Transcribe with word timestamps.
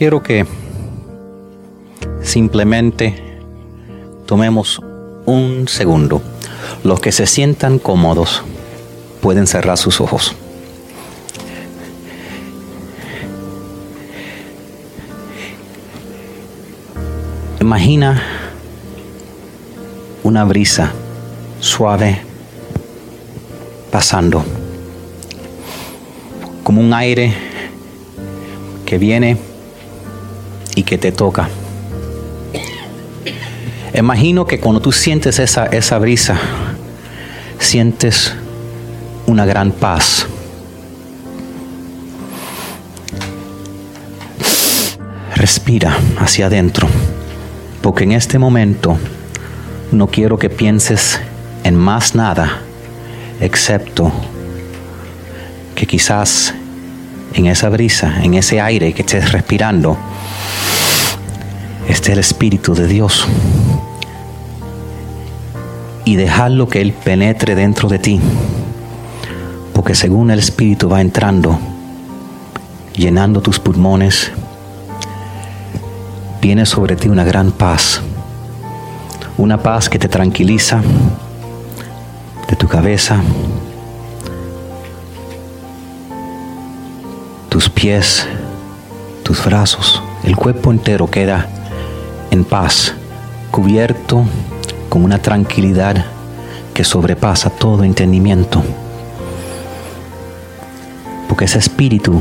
quiero 0.00 0.22
que 0.22 0.46
simplemente 2.22 3.22
tomemos 4.24 4.80
un 5.26 5.68
segundo. 5.68 6.22
Los 6.84 7.00
que 7.00 7.12
se 7.12 7.26
sientan 7.26 7.78
cómodos 7.78 8.42
pueden 9.20 9.46
cerrar 9.46 9.76
sus 9.76 10.00
ojos. 10.00 10.34
Imagina 17.60 18.22
una 20.22 20.44
brisa 20.44 20.92
suave 21.58 22.22
pasando, 23.90 24.42
como 26.62 26.80
un 26.80 26.94
aire 26.94 27.34
que 28.86 28.96
viene 28.96 29.49
y 30.80 30.82
que 30.82 30.96
te 30.96 31.12
toca. 31.12 31.46
Imagino 33.92 34.46
que 34.46 34.58
cuando 34.58 34.80
tú 34.80 34.92
sientes 34.92 35.38
esa, 35.38 35.66
esa 35.66 35.98
brisa, 35.98 36.38
sientes 37.58 38.34
una 39.26 39.44
gran 39.44 39.72
paz. 39.72 40.26
Respira 45.34 45.94
hacia 46.18 46.46
adentro, 46.46 46.88
porque 47.82 48.04
en 48.04 48.12
este 48.12 48.38
momento 48.38 48.96
no 49.92 50.06
quiero 50.06 50.38
que 50.38 50.48
pienses 50.48 51.20
en 51.62 51.76
más 51.76 52.14
nada, 52.14 52.62
excepto 53.38 54.10
que 55.74 55.86
quizás 55.86 56.54
en 57.34 57.46
esa 57.46 57.68
brisa, 57.68 58.22
en 58.22 58.32
ese 58.32 58.62
aire 58.62 58.94
que 58.94 59.02
estés 59.02 59.32
respirando, 59.32 59.98
esté 61.88 62.12
el 62.12 62.18
Espíritu 62.18 62.74
de 62.74 62.86
Dios. 62.86 63.26
Y 66.04 66.16
dejarlo 66.16 66.68
que 66.68 66.80
Él 66.80 66.92
penetre 66.92 67.54
dentro 67.54 67.88
de 67.88 67.98
ti. 67.98 68.20
Porque 69.72 69.94
según 69.94 70.30
el 70.30 70.38
Espíritu 70.38 70.88
va 70.88 71.00
entrando, 71.00 71.58
llenando 72.94 73.40
tus 73.40 73.58
pulmones, 73.58 74.30
viene 76.40 76.66
sobre 76.66 76.96
ti 76.96 77.08
una 77.08 77.24
gran 77.24 77.52
paz. 77.52 78.00
Una 79.38 79.62
paz 79.62 79.88
que 79.88 79.98
te 79.98 80.08
tranquiliza 80.08 80.82
de 82.48 82.56
tu 82.56 82.68
cabeza, 82.68 83.20
tus 87.48 87.70
pies, 87.70 88.26
tus 89.22 89.44
brazos, 89.44 90.02
el 90.24 90.36
cuerpo 90.36 90.70
entero 90.70 91.10
queda 91.10 91.48
en 92.30 92.44
paz, 92.44 92.94
cubierto 93.50 94.24
con 94.88 95.04
una 95.04 95.18
tranquilidad 95.18 96.04
que 96.74 96.84
sobrepasa 96.84 97.50
todo 97.50 97.84
entendimiento. 97.84 98.62
Porque 101.28 101.44
ese 101.44 101.58
espíritu 101.58 102.20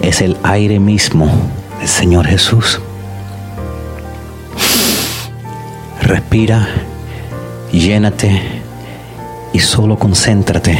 es 0.00 0.20
el 0.20 0.36
aire 0.42 0.78
mismo 0.78 1.30
del 1.78 1.88
Señor 1.88 2.26
Jesús. 2.26 2.80
Respira, 6.00 6.68
llénate 7.72 8.42
y 9.52 9.58
solo 9.60 9.98
concéntrate 9.98 10.78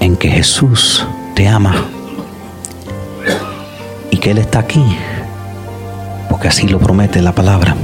en 0.00 0.16
que 0.16 0.28
Jesús 0.28 1.06
te 1.34 1.46
ama 1.46 1.86
y 4.10 4.16
que 4.16 4.32
Él 4.32 4.38
está 4.38 4.60
aquí, 4.60 4.82
porque 6.40 6.48
así 6.48 6.68
lo 6.68 6.78
promete 6.78 7.20
la 7.20 7.32
palabra. 7.32 7.76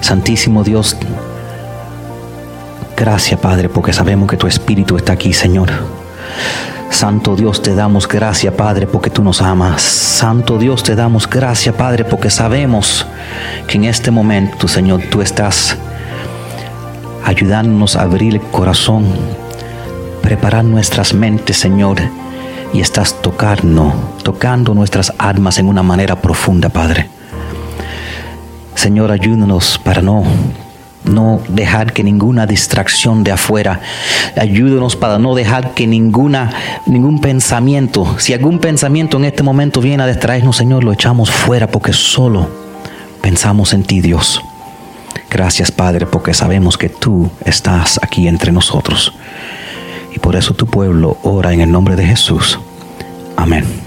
Santísimo 0.00 0.64
Dios, 0.64 0.96
gracias 2.96 3.38
Padre, 3.38 3.68
porque 3.68 3.92
sabemos 3.92 4.28
que 4.28 4.36
tu 4.36 4.48
Espíritu 4.48 4.96
está 4.96 5.12
aquí, 5.12 5.32
Señor. 5.32 5.70
Santo 6.90 7.36
Dios, 7.36 7.62
te 7.62 7.76
damos 7.76 8.08
gracias, 8.08 8.52
Padre, 8.54 8.88
porque 8.88 9.08
tú 9.08 9.22
nos 9.22 9.40
amas. 9.40 9.82
Santo 9.82 10.58
Dios, 10.58 10.82
te 10.82 10.96
damos 10.96 11.30
gracias, 11.30 11.76
Padre, 11.76 12.04
porque 12.04 12.28
sabemos 12.28 13.06
que 13.68 13.76
en 13.76 13.84
este 13.84 14.10
momento, 14.10 14.66
Señor, 14.66 15.02
tú 15.08 15.22
estás 15.22 15.76
ayudándonos 17.24 17.94
a 17.94 18.02
abrir 18.02 18.34
el 18.34 18.40
corazón, 18.40 19.06
preparar 20.22 20.64
nuestras 20.64 21.14
mentes, 21.14 21.56
Señor, 21.56 21.98
y 22.72 22.80
estás 22.80 23.20
tocando, 23.22 23.92
tocando 24.22 24.74
nuestras 24.74 25.12
almas 25.18 25.58
en 25.58 25.68
una 25.68 25.82
manera 25.82 26.16
profunda, 26.16 26.68
Padre. 26.68 27.08
Señor, 28.74 29.12
ayúdanos 29.12 29.78
para 29.78 30.02
no 30.02 30.24
no 31.04 31.40
dejar 31.48 31.92
que 31.92 32.04
ninguna 32.04 32.46
distracción 32.46 33.24
de 33.24 33.32
afuera. 33.32 33.80
Ayúdanos 34.36 34.96
para 34.96 35.18
no 35.18 35.34
dejar 35.34 35.74
que 35.74 35.86
ninguna, 35.86 36.50
ningún 36.86 37.20
pensamiento, 37.20 38.16
si 38.18 38.32
algún 38.32 38.58
pensamiento 38.58 39.16
en 39.16 39.24
este 39.24 39.42
momento 39.42 39.80
viene 39.80 40.02
a 40.02 40.06
distraernos, 40.06 40.56
Señor, 40.56 40.84
lo 40.84 40.92
echamos 40.92 41.30
fuera 41.30 41.66
porque 41.66 41.92
solo 41.92 42.48
pensamos 43.20 43.72
en 43.72 43.82
ti, 43.82 44.00
Dios. 44.00 44.40
Gracias, 45.30 45.70
Padre, 45.70 46.06
porque 46.06 46.34
sabemos 46.34 46.76
que 46.76 46.88
tú 46.88 47.30
estás 47.44 47.98
aquí 48.02 48.28
entre 48.28 48.52
nosotros. 48.52 49.12
Por 50.32 50.38
eso 50.38 50.54
tu 50.54 50.64
pueblo 50.64 51.18
ora 51.24 51.52
en 51.52 51.60
el 51.60 51.70
nombre 51.70 51.94
de 51.94 52.06
Jesús. 52.06 52.58
Amén. 53.36 53.81